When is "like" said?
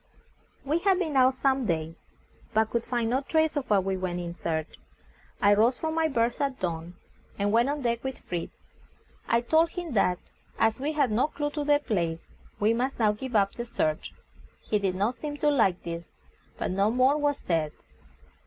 15.51-15.83